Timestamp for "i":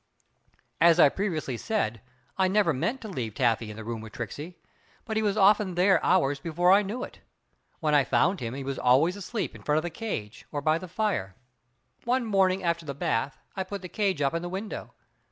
0.99-1.09, 2.35-2.47, 6.71-6.81, 7.93-8.03, 13.55-13.63